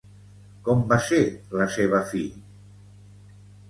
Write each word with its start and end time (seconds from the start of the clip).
Com 0.69 0.81
va 0.93 0.99
ser 1.09 1.21
la 1.61 1.69
seva 1.77 2.03
fi? 2.11 2.27